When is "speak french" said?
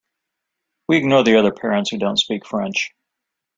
2.17-2.95